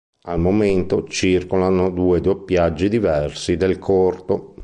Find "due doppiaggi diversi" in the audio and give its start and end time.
1.91-3.55